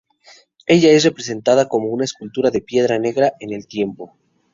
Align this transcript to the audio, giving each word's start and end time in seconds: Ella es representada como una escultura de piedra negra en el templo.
Ella 0.65 0.89
es 0.89 1.03
representada 1.03 1.67
como 1.69 1.89
una 1.89 2.05
escultura 2.05 2.49
de 2.49 2.61
piedra 2.61 2.97
negra 2.97 3.33
en 3.39 3.53
el 3.53 3.67
templo. 3.67 4.15